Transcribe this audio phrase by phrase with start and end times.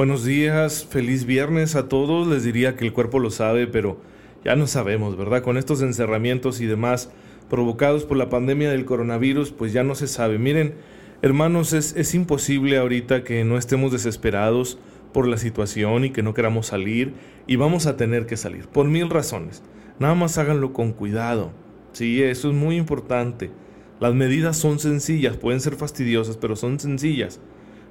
[0.00, 2.26] Buenos días, feliz viernes a todos.
[2.26, 4.00] Les diría que el cuerpo lo sabe, pero
[4.42, 5.42] ya no sabemos, ¿verdad?
[5.42, 7.10] Con estos encerramientos y demás
[7.50, 10.38] provocados por la pandemia del coronavirus, pues ya no se sabe.
[10.38, 10.72] Miren,
[11.20, 14.78] hermanos, es, imposible ahorita que no estemos desesperados
[15.12, 17.12] por la situación y que no queramos salir
[17.46, 19.62] y vamos a tener que salir, por mil razones.
[19.98, 21.52] Nada más háganlo con cuidado.
[21.92, 23.50] Sí, eso es muy importante.
[24.00, 27.38] Las medidas son sencillas, pueden ser fastidiosas, pero son sencillas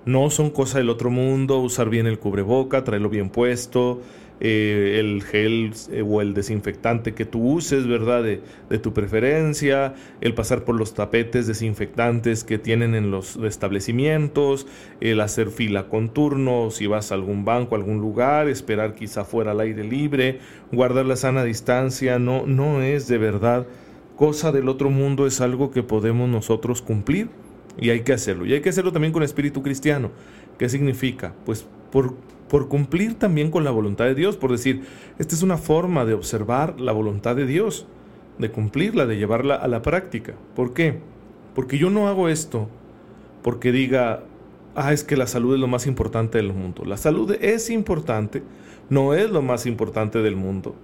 [0.06, 4.02] no son cosa del otro mundo, usar bien el cubreboca, traerlo bien puesto,
[4.42, 8.24] eh, el gel eh, o el desinfectante que tú uses, ¿verdad?
[8.24, 14.66] De, de, tu preferencia, el pasar por los tapetes desinfectantes que tienen en los establecimientos,
[15.02, 19.26] el hacer fila con turno, si vas a algún banco, a algún lugar, esperar quizá
[19.26, 20.40] fuera al aire libre,
[20.72, 23.68] guardar la sana distancia, no, no es de verdad
[24.16, 27.30] cosa del otro mundo, es algo que podemos nosotros cumplir
[27.80, 28.46] y hay que hacerlo.
[28.46, 30.12] Y hay que hacerlo también con espíritu cristiano.
[30.58, 31.34] ¿Qué significa?
[31.46, 32.16] Pues por,
[32.50, 34.84] por cumplir también con la voluntad de Dios, por decir,
[35.18, 37.88] esta es una forma de observar la voluntad de Dios,
[38.38, 40.34] de cumplirla, de llevarla a la práctica.
[40.56, 41.00] ¿Por qué?
[41.56, 42.70] Porque yo no hago esto
[43.42, 44.24] porque diga,
[44.76, 46.84] ah, es que la salud es lo más importante del mundo.
[46.86, 48.44] La salud es importante,
[48.90, 50.76] no es lo más importante del mundo.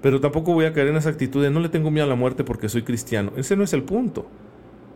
[0.00, 2.14] Pero tampoco voy a caer en esa actitud de no le tengo miedo a la
[2.14, 3.32] muerte porque soy cristiano.
[3.36, 4.26] Ese no es el punto.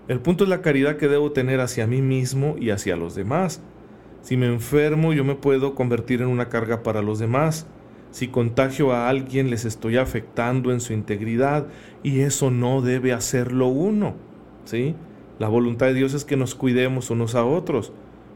[0.09, 3.61] El punto es la caridad que debo tener hacia mí mismo y hacia los demás.
[4.23, 7.67] Si me enfermo, yo me puedo convertir en una carga para los demás.
[8.11, 11.67] Si contagio a alguien, les estoy afectando en su integridad
[12.03, 14.15] y eso no debe hacerlo uno.
[14.65, 14.95] ¿Sí?
[15.39, 17.93] La voluntad de Dios es que nos cuidemos unos a otros.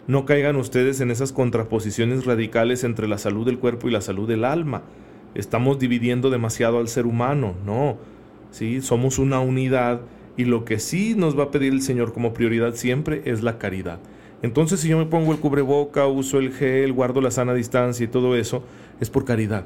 [0.06, 4.28] No caigan ustedes en esas contraposiciones radicales entre la salud del cuerpo y la salud
[4.28, 4.82] del alma.
[5.34, 7.98] Estamos dividiendo demasiado al ser humano, no.
[8.52, 8.80] ¿Sí?
[8.82, 10.00] Somos una unidad
[10.36, 13.58] y lo que sí nos va a pedir el Señor como prioridad siempre es la
[13.58, 13.98] caridad.
[14.42, 18.08] Entonces si yo me pongo el cubreboca, uso el gel, guardo la sana distancia y
[18.08, 18.62] todo eso,
[19.00, 19.64] es por caridad.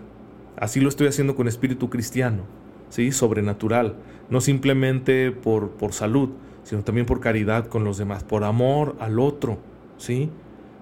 [0.56, 2.44] Así lo estoy haciendo con espíritu cristiano,
[2.88, 3.12] ¿sí?
[3.12, 3.96] sobrenatural,
[4.28, 6.30] no simplemente por, por salud,
[6.62, 9.58] sino también por caridad con los demás, por amor al otro,
[9.96, 10.30] ¿sí?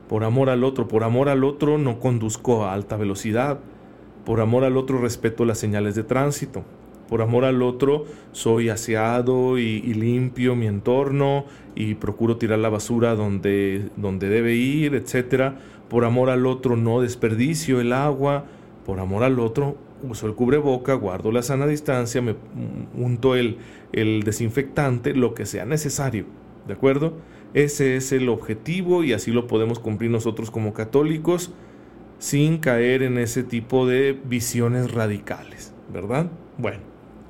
[0.09, 3.61] Por amor al otro, por amor al otro no conduzco a alta velocidad,
[4.25, 6.65] por amor al otro respeto las señales de tránsito,
[7.09, 13.15] por amor al otro soy aseado y, limpio mi entorno y procuro tirar la basura
[13.15, 15.55] donde, donde debe ir, etc.
[15.89, 18.45] Por amor al otro no desperdicio el agua.
[18.85, 22.37] Por amor al otro uso el cubreboca, guardo la sana distancia, me
[22.97, 23.59] unto el,
[23.93, 26.27] el desinfectante, lo que sea necesario.
[26.67, 27.15] ¿De acuerdo?
[27.55, 31.53] Ese es el objetivo y así lo podemos cumplir nosotros como católicos
[32.19, 36.31] sin caer en ese tipo de visiones radicales, ¿verdad?
[36.59, 36.81] Bueno,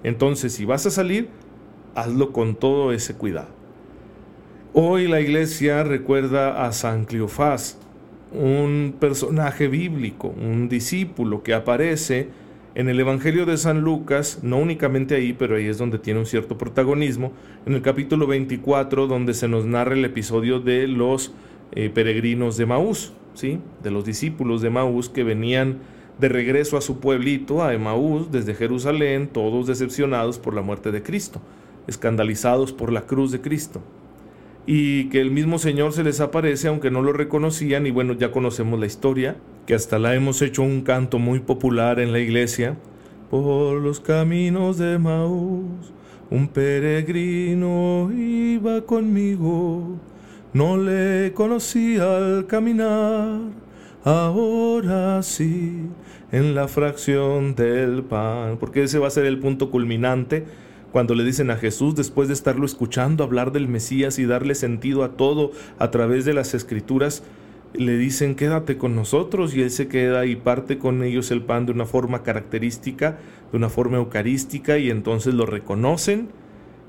[0.05, 1.29] entonces, si vas a salir,
[1.95, 3.49] hazlo con todo ese cuidado.
[4.73, 7.79] Hoy la iglesia recuerda a San Cleofás,
[8.33, 12.29] un personaje bíblico, un discípulo que aparece
[12.75, 16.27] en el Evangelio de San Lucas, no únicamente ahí, pero ahí es donde tiene un
[16.27, 17.33] cierto protagonismo,
[17.67, 21.33] en el capítulo 24, donde se nos narra el episodio de los
[21.73, 23.59] eh, peregrinos de Maús, ¿sí?
[23.83, 25.79] de los discípulos de Maús que venían
[26.19, 31.03] de regreso a su pueblito, a Emaús, desde Jerusalén, todos decepcionados por la muerte de
[31.03, 31.41] Cristo,
[31.87, 33.81] escandalizados por la cruz de Cristo.
[34.67, 38.33] Y que el mismo Señor se les aparece aunque no lo reconocían y bueno, ya
[38.33, 39.37] conocemos la historia,
[39.67, 42.77] que hasta la hemos hecho un canto muy popular en la iglesia.
[43.31, 45.93] Por los caminos de Emaús,
[46.31, 49.97] un peregrino iba conmigo,
[50.53, 53.68] no le conocía al caminar
[54.05, 55.89] ahora sí,
[56.33, 60.45] en la fracción del pan, porque ese va a ser el punto culminante
[60.93, 65.05] cuando le dicen a Jesús, después de estarlo escuchando hablar del Mesías y darle sentido
[65.05, 67.23] a todo a través de las escrituras,
[67.75, 71.67] le dicen, quédate con nosotros, y él se queda y parte con ellos el pan
[71.67, 73.19] de una forma característica,
[73.53, 76.29] de una forma eucarística, y entonces lo reconocen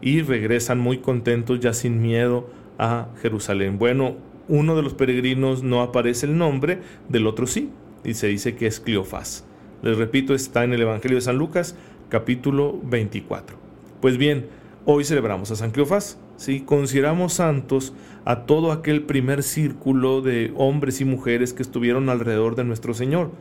[0.02, 3.78] y regresan muy contentos, ya sin miedo, a Jerusalén.
[3.78, 4.16] Bueno,
[4.50, 7.70] uno de los peregrinos no aparece el nombre, del otro sí,
[8.04, 9.46] y se dice que es Cleofás.
[9.82, 11.76] Les repito, está en el Evangelio de San Lucas,
[12.10, 13.58] capítulo 24.
[14.02, 14.48] Pues bien,
[14.86, 16.62] hoy celebramos a San Cleofás, ¿sí?
[16.62, 17.94] Consideramos santos
[18.26, 23.32] a todo aquel primer círculo de hombres y mujeres que estuvieron alrededor de nuestro Señor,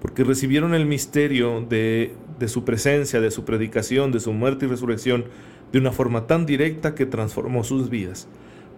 [0.00, 4.68] porque recibieron el misterio de, de su presencia, de su predicación, de su muerte y
[4.68, 5.24] resurrección,
[5.72, 8.28] de una forma tan directa que transformó sus vidas.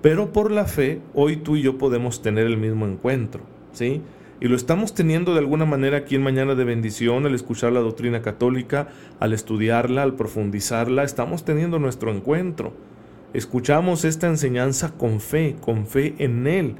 [0.04, 3.40] Pero por la fe, hoy tú y yo podemos tener el mismo encuentro,
[3.72, 4.02] ¿sí?
[4.38, 7.80] Y lo estamos teniendo de alguna manera aquí en Mañana de Bendición, al escuchar la
[7.80, 12.74] doctrina católica, al estudiarla, al profundizarla, estamos teniendo nuestro encuentro.
[13.32, 16.74] Escuchamos esta enseñanza con fe, con fe en Él,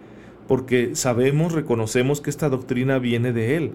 [0.47, 3.73] porque sabemos, reconocemos que esta doctrina viene de Él.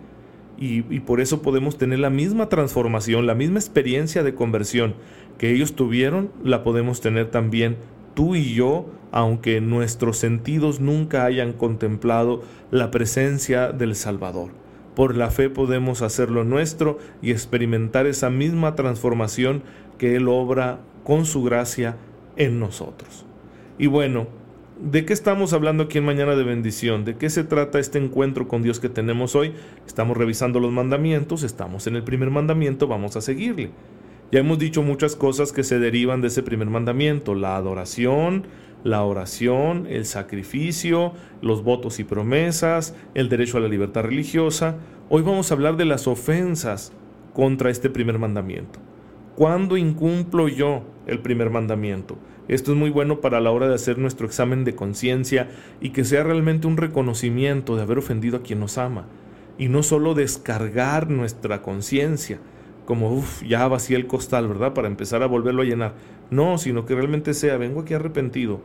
[0.59, 4.93] Y, y, por eso podemos tener la misma transformación, la misma experiencia de conversión
[5.39, 7.77] que ellos tuvieron, la podemos tener también
[8.13, 14.51] tú y yo, aunque nuestros sentidos nunca hayan contemplado la presencia del Salvador.
[14.95, 19.63] Por la fe podemos hacerlo nuestro y experimentar esa misma transformación
[19.97, 21.95] que Él obra con su gracia
[22.35, 23.25] en nosotros.
[23.77, 24.27] Y bueno,
[24.81, 27.05] ¿de qué estamos hablando aquí en Mañana de Bendición?
[27.05, 29.53] ¿De qué se trata este encuentro con Dios que tenemos hoy?
[29.87, 33.71] Estamos revisando los mandamientos, estamos en el primer mandamiento, vamos a seguirle.
[34.31, 38.45] Ya hemos dicho muchas cosas que se derivan de ese primer mandamiento, la adoración,
[38.83, 44.75] la oración, el sacrificio, los votos y promesas, el derecho a la libertad religiosa.
[45.09, 46.93] Hoy vamos a hablar de las ofensas
[47.33, 48.79] contra este primer mandamiento.
[49.35, 52.19] ¿Cuándo incumplo yo el primer mandamiento?
[52.47, 55.49] Esto es muy bueno para la hora de hacer nuestro examen de conciencia
[55.81, 59.07] y que sea realmente un reconocimiento de haber ofendido a quien nos ama
[59.57, 62.39] y no solo descargar nuestra conciencia
[62.89, 64.73] como, uff, ya vacié el costal, ¿verdad?
[64.73, 65.93] Para empezar a volverlo a llenar.
[66.31, 68.61] No, sino que realmente sea, vengo aquí arrepentido,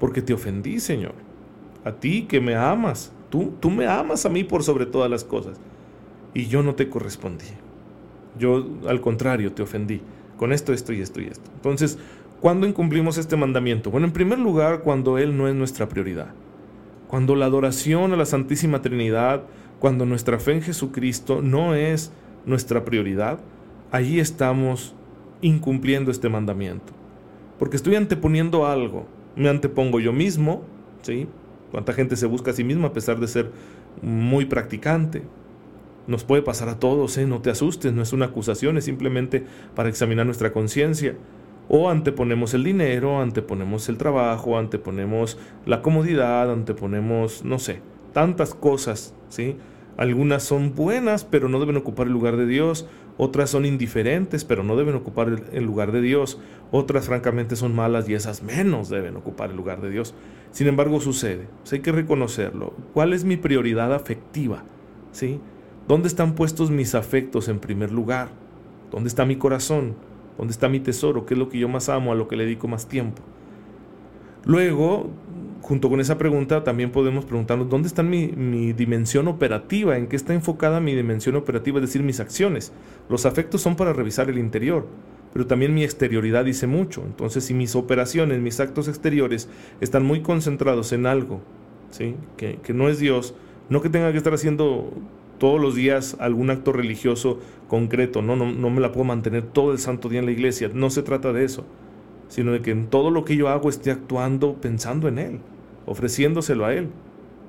[0.00, 1.14] porque te ofendí, Señor.
[1.84, 3.12] A ti que me amas.
[3.30, 5.60] Tú, tú me amas a mí por sobre todas las cosas.
[6.34, 7.44] Y yo no te correspondí.
[8.36, 10.00] Yo, al contrario, te ofendí.
[10.38, 11.48] Con esto, esto y esto y esto.
[11.54, 12.00] Entonces,
[12.40, 13.92] ¿cuándo incumplimos este mandamiento?
[13.92, 16.34] Bueno, en primer lugar, cuando Él no es nuestra prioridad.
[17.06, 19.44] Cuando la adoración a la Santísima Trinidad,
[19.78, 22.10] cuando nuestra fe en Jesucristo no es
[22.44, 23.38] nuestra prioridad,
[23.90, 24.94] allí estamos
[25.40, 26.92] incumpliendo este mandamiento.
[27.58, 29.06] Porque estoy anteponiendo algo.
[29.36, 30.62] Me antepongo yo mismo,
[31.02, 31.28] ¿sí?
[31.70, 33.50] ¿Cuánta gente se busca a sí misma a pesar de ser
[34.02, 35.22] muy practicante?
[36.06, 37.26] Nos puede pasar a todos, ¿eh?
[37.26, 39.44] No te asustes, no es una acusación, es simplemente
[39.74, 41.16] para examinar nuestra conciencia.
[41.68, 47.82] O anteponemos el dinero, anteponemos el trabajo, anteponemos la comodidad, anteponemos, no sé,
[48.14, 49.56] tantas cosas, ¿sí?
[49.98, 52.86] Algunas son buenas, pero no deben ocupar el lugar de Dios.
[53.20, 56.40] Otras son indiferentes, pero no deben ocupar el lugar de Dios.
[56.70, 60.14] Otras francamente son malas y esas menos deben ocupar el lugar de Dios.
[60.52, 61.48] Sin embargo, sucede.
[61.70, 62.74] hay que reconocerlo.
[62.94, 64.62] ¿Cuál es mi prioridad afectiva?
[65.10, 65.40] ¿Sí?
[65.88, 68.28] ¿Dónde están puestos mis afectos en primer lugar?
[68.92, 69.96] ¿Dónde está mi corazón?
[70.38, 71.26] ¿Dónde está mi tesoro?
[71.26, 73.22] ¿Qué es lo que yo más amo, a lo que le dedico más tiempo?
[74.44, 75.10] Luego,
[75.60, 80.16] junto con esa pregunta también podemos preguntarnos dónde está mi, mi, dimensión operativa, en qué
[80.16, 82.72] está enfocada mi dimensión operativa, es decir, mis acciones.
[83.08, 84.86] Los afectos son para revisar el interior,
[85.32, 87.02] pero también mi exterioridad dice mucho.
[87.04, 89.48] Entonces, si mis operaciones, mis actos exteriores
[89.80, 91.40] están muy concentrados en algo,
[91.90, 92.16] ¿sí?
[92.36, 93.34] que, que no es Dios,
[93.68, 94.92] no que tenga que estar haciendo
[95.38, 97.38] todos los días algún acto religioso
[97.68, 100.70] concreto, no, no, no me la puedo mantener todo el santo día en la iglesia,
[100.72, 101.64] no se trata de eso,
[102.28, 105.40] sino de que en todo lo que yo hago esté actuando pensando en Él
[105.88, 106.88] ofreciéndoselo a Él.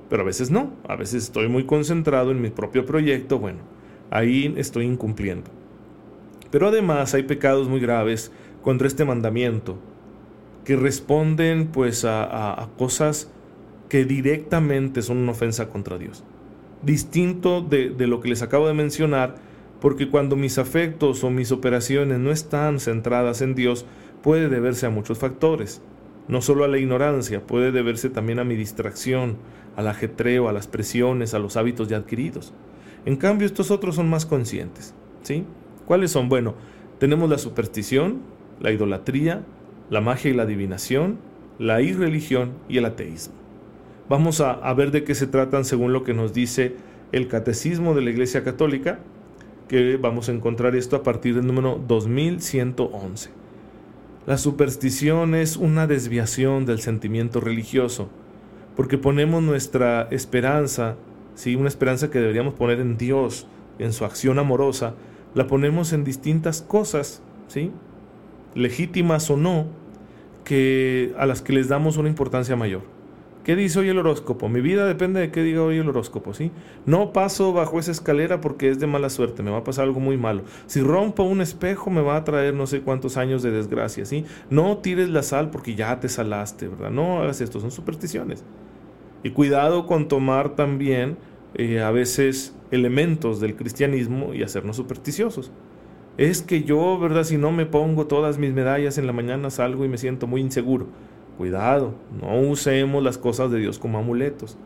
[0.08, 3.60] Pero a veces no, a veces estoy muy concentrado en mi propio proyecto, bueno,
[4.10, 5.50] ahí estoy incumpliendo.
[6.50, 8.32] Pero además hay pecados muy graves
[8.62, 9.78] contra este mandamiento,
[10.64, 13.30] que responden pues a, cosas
[13.88, 16.24] que directamente son una ofensa contra Dios.
[16.82, 19.36] Distinto de, de lo que les acabo de mencionar,
[19.80, 23.86] porque cuando mis afectos o mis operaciones no están centradas en Dios,
[24.22, 25.82] puede deberse a muchos factores
[26.30, 29.36] no solo a la ignorancia, puede deberse también a mi distracción,
[29.76, 32.52] al ajetreo, a las presiones, a los hábitos ya adquiridos.
[33.04, 34.94] En cambio, estos otros son más conscientes.
[35.22, 35.44] ¿sí?
[35.86, 36.28] ¿Cuáles son?
[36.28, 36.54] Bueno,
[37.00, 38.20] tenemos la superstición,
[38.60, 39.42] la idolatría,
[39.90, 41.18] la magia y la adivinación,
[41.58, 43.34] la irreligión y el ateísmo.
[44.08, 46.76] Vamos a, a ver de qué se tratan según lo que nos dice
[47.10, 49.00] el Catecismo de la Iglesia Católica,
[49.66, 53.30] que vamos a encontrar esto a partir del número 2111.
[54.26, 58.10] La superstición es una desviación del sentimiento religioso,
[58.76, 60.96] porque ponemos nuestra esperanza,
[61.34, 61.56] ¿sí?
[61.56, 63.46] una esperanza que deberíamos poner en Dios,
[63.78, 64.94] en su acción amorosa,
[65.34, 67.72] la ponemos en distintas cosas, ¿sí?
[68.54, 69.68] legítimas o no,
[70.44, 72.82] que, a las que les damos una importancia mayor,
[73.44, 74.50] ¿Qué dice hoy el horóscopo?
[74.50, 76.50] Mi vida depende de qué diga hoy el horóscopo, ¿sí?
[76.84, 79.98] No paso bajo esa escalera porque es de mala suerte, me va a pasar algo
[79.98, 80.42] muy malo.
[80.66, 84.26] Si rompo un espejo me va a traer no sé cuántos años de desgracia, ¿sí?
[84.50, 86.90] No tires la sal porque ya te salaste, ¿verdad?
[86.90, 88.44] No hagas esto, son supersticiones.
[89.22, 91.16] Y cuidado con tomar también
[91.54, 95.50] eh, a veces elementos del cristianismo y hacernos supersticiosos.
[96.18, 97.24] Es que yo, ¿verdad?
[97.24, 100.42] Si no me pongo todas mis medallas en la mañana salgo y me siento muy
[100.42, 100.88] inseguro.
[101.40, 104.58] Cuidado, no usemos las cosas de Dios como amuletos.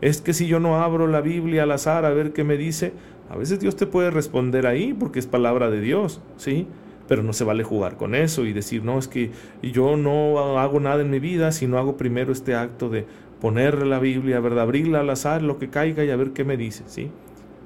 [0.00, 2.94] Es que si yo no abro la Biblia al azar a ver qué me dice,
[3.28, 6.66] a veces Dios te puede responder ahí porque es palabra de Dios, ¿sí?
[7.08, 10.80] Pero no se vale jugar con eso y decir, no, es que yo no hago
[10.80, 13.04] nada en mi vida si no hago primero este acto de
[13.38, 14.62] poner la Biblia, ¿verdad?
[14.62, 17.10] Abrirla al azar, lo que caiga y a ver qué me dice, ¿sí?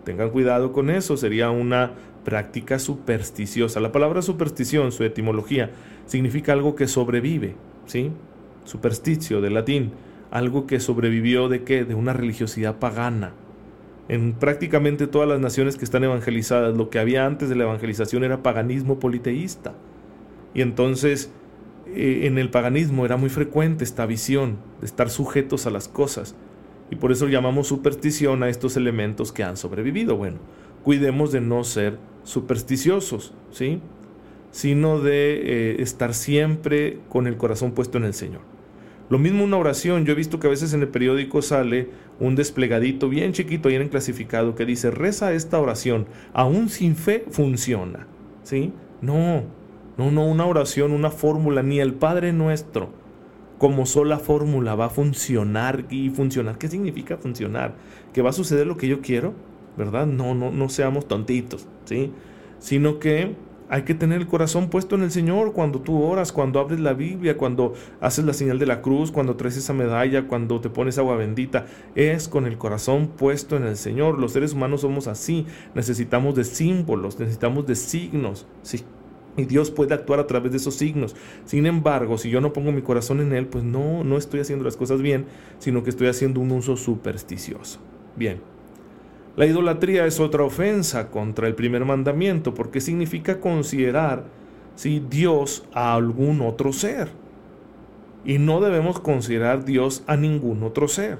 [0.03, 1.93] Tengan cuidado con eso, sería una
[2.25, 3.79] práctica supersticiosa.
[3.79, 5.71] La palabra superstición, su etimología,
[6.07, 7.55] significa algo que sobrevive,
[7.87, 8.11] ¿sí?
[8.69, 9.93] Supersticio del latín,
[10.31, 11.85] algo que sobrevivió de qué?
[11.85, 13.33] De una religiosidad pagana.
[14.09, 18.25] En prácticamente todas las naciones que están evangelizadas, lo que había antes de la evangelización
[18.25, 19.75] era paganismo politeísta.
[20.55, 21.31] Y entonces
[21.95, 26.35] eh, en el paganismo era muy frecuente esta visión de estar sujetos a las cosas.
[26.91, 30.17] Y por eso llamamos superstición a estos elementos que han sobrevivido.
[30.17, 30.39] Bueno,
[30.85, 33.81] cuidemos de no ser supersticiosos, ¿sí?
[34.51, 38.58] Sino de eh, estar siempre con el corazón puesto en el Señor.
[39.11, 42.35] Lo mismo una oración, yo he visto que a veces en el periódico sale un
[42.37, 48.07] desplegadito bien chiquito ahí en clasificado que dice, reza esta oración, aún sin fe funciona.
[48.43, 48.73] ¿Sí?
[49.01, 49.45] No,
[49.97, 52.91] no, no, una oración, una fórmula, ni el Padre nuestro
[53.59, 56.59] como sola fórmula va a funcionar y funcionar.
[56.59, 57.75] ¿Qué significa funcionar?
[58.13, 59.35] ¿Que va a suceder lo que yo quiero?
[59.77, 60.07] ¿Verdad?
[60.07, 62.13] No, no, no seamos tontitos, ¿sí?
[62.59, 63.35] Sino que
[63.71, 66.95] hay que tener el corazón puesto en el Señor cuando tú oras, cuando abres la
[66.95, 70.97] Biblia, cuando haces la señal de la cruz, cuando traes esa medalla, cuando te pones
[70.99, 71.67] agua bendita.
[71.95, 74.19] Es con el corazón puesto en el Señor.
[74.19, 75.47] Los seres humanos somos así.
[75.75, 78.47] Necesitamos de símbolos, necesitamos de signos.
[78.63, 78.85] Sí.
[79.37, 81.15] Y Dios puede actuar a través de esos signos.
[81.45, 84.65] Sin embargo, si yo no pongo mi corazón en Él, pues no, no estoy haciendo
[84.65, 85.27] las cosas bien,
[85.59, 87.79] sino que estoy haciendo un uso supersticioso.
[88.17, 88.58] Bien.
[89.37, 94.25] La idolatría es otra ofensa contra el primer mandamiento porque significa considerar
[94.75, 97.09] si Dios a algún otro ser.
[98.25, 101.19] Y no debemos considerar Dios a ningún otro ser,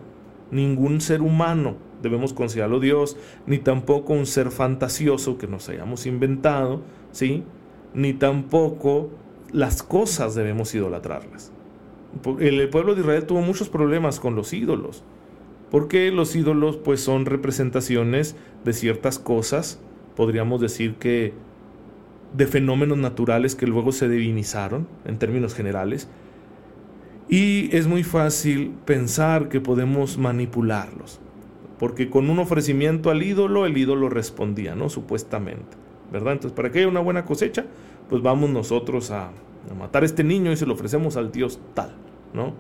[0.51, 6.83] ningún ser humano debemos considerarlo Dios, ni tampoco un ser fantasioso que nos hayamos inventado,
[7.13, 7.45] ¿sí?
[7.95, 9.11] Ni tampoco
[9.53, 11.53] las cosas debemos idolatrarlas.
[12.39, 15.05] El pueblo de Israel tuvo muchos problemas con los ídolos
[15.71, 19.81] porque los ídolos pues son representaciones de ciertas cosas,
[20.17, 21.33] podríamos decir que
[22.35, 26.09] de fenómenos naturales que luego se divinizaron en términos generales,
[27.29, 31.21] y es muy fácil pensar que podemos manipularlos,
[31.79, 34.89] porque con un ofrecimiento al ídolo, el ídolo respondía, ¿no?
[34.89, 35.77] Supuestamente,
[36.11, 36.35] ¿verdad?
[36.35, 37.67] Entonces, para que haya una buena cosecha,
[38.09, 41.61] pues vamos nosotros a, a matar a este niño y se lo ofrecemos al Dios
[41.75, 41.95] tal,
[42.33, 42.55] ¿no?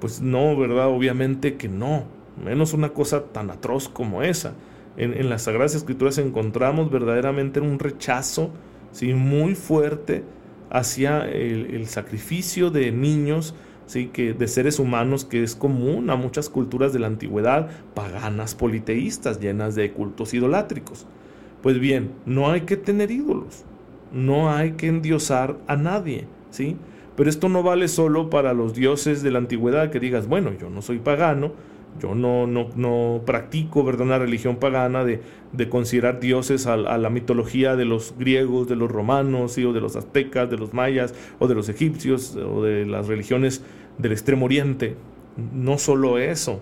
[0.00, 0.86] Pues no, ¿verdad?
[0.88, 2.04] Obviamente que no
[2.42, 4.54] menos una cosa tan atroz como esa.
[4.96, 8.50] En, las Sagradas Escrituras encontramos verdaderamente un rechazo
[8.92, 9.12] ¿sí?
[9.12, 10.22] muy fuerte
[10.70, 13.54] hacia el, sacrificio de niños,
[13.86, 14.06] ¿sí?
[14.12, 19.40] que, de seres humanos, que es común a muchas culturas de la antigüedad, paganas, politeístas,
[19.40, 21.06] llenas de cultos idolátricos.
[21.62, 23.64] Pues bien, no hay que tener ídolos,
[24.12, 26.76] no hay que endiosar a nadie, ¿sí?
[27.16, 30.68] Pero esto no vale solo para los dioses de la antigüedad, que digas, bueno, yo
[30.68, 31.52] no soy pagano,
[32.00, 34.06] yo no, no, no practico ¿verdad?
[34.06, 35.20] una religión pagana de,
[35.52, 39.96] de considerar dioses a, la mitología de los griegos, de los romanos, o de los
[39.96, 43.62] aztecas, de los mayas, o de los egipcios, o de las religiones
[43.98, 44.96] del extremo oriente.
[45.52, 46.60] No solo eso,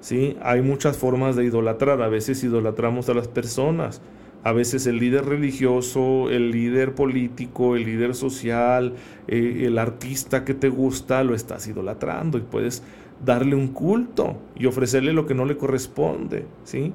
[0.00, 0.36] ¿sí?
[0.42, 2.00] hay muchas formas de idolatrar.
[2.02, 4.00] A veces idolatramos a las personas,
[4.44, 8.94] a veces el líder religioso, el líder político, el líder social,
[9.28, 12.82] eh, el artista que te gusta, lo estás idolatrando y puedes
[13.24, 16.92] darle un culto y ofrecerle lo que no le corresponde, ¿sí?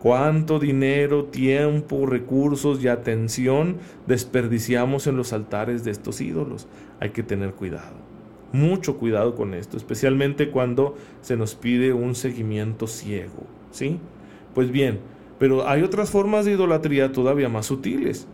[0.00, 6.66] ¿Cuánto dinero, tiempo, recursos y atención desperdiciamos en los altares de estos ídolos?
[7.00, 7.94] Hay que tener cuidado,
[8.52, 13.98] mucho cuidado con esto, especialmente cuando se nos pide un seguimiento ciego, ¿sí?
[14.54, 15.00] Pues bien,
[15.38, 18.26] pero hay otras formas de idolatría todavía más sutiles,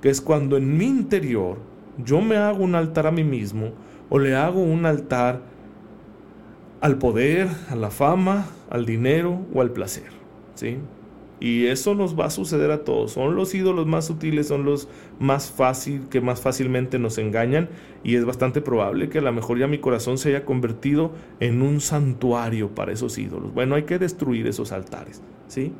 [0.00, 1.58] que es cuando en mi interior
[2.04, 3.70] yo me hago un altar a mí mismo
[4.10, 5.51] o le hago un altar
[6.82, 10.10] al poder, a la fama, al dinero o al placer.
[10.56, 10.78] ¿sí?
[11.38, 13.12] Y eso nos va a suceder a todos.
[13.12, 14.88] Son los ídolos más sutiles, son los
[15.20, 17.68] más fácil, que más fácilmente nos engañan.
[18.02, 21.62] Y es bastante probable que a lo mejor ya mi corazón se haya convertido en
[21.62, 23.54] un santuario para esos ídolos.
[23.54, 25.72] Bueno, hay que destruir esos altares, ¿sí?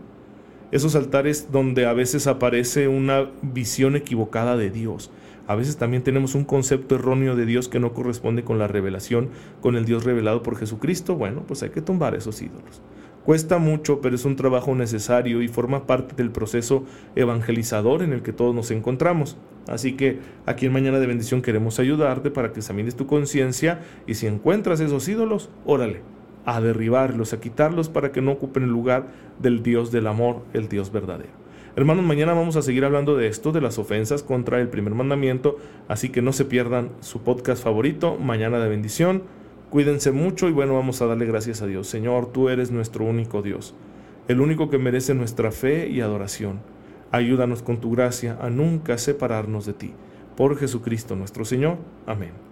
[0.70, 5.10] Esos altares donde a veces aparece una visión equivocada de Dios.
[5.46, 9.30] A veces también tenemos un concepto erróneo de Dios que no corresponde con la revelación,
[9.60, 11.16] con el Dios revelado por Jesucristo.
[11.16, 12.82] Bueno, pues hay que tumbar esos ídolos.
[13.24, 16.84] Cuesta mucho, pero es un trabajo necesario y forma parte del proceso
[17.14, 19.36] evangelizador en el que todos nos encontramos.
[19.68, 24.14] Así que aquí en Mañana de Bendición queremos ayudarte para que examines tu conciencia y
[24.14, 26.00] si encuentras esos ídolos, órale,
[26.44, 29.06] a derribarlos, a quitarlos para que no ocupen el lugar
[29.38, 31.41] del Dios del amor, el Dios verdadero.
[31.74, 35.56] Hermanos, mañana vamos a seguir hablando de esto, de las ofensas contra el primer mandamiento,
[35.88, 39.22] así que no se pierdan su podcast favorito, Mañana de Bendición.
[39.70, 41.86] Cuídense mucho y bueno, vamos a darle gracias a Dios.
[41.86, 43.74] Señor, tú eres nuestro único Dios,
[44.28, 46.60] el único que merece nuestra fe y adoración.
[47.10, 49.94] Ayúdanos con tu gracia a nunca separarnos de ti.
[50.36, 51.78] Por Jesucristo nuestro Señor.
[52.06, 52.51] Amén.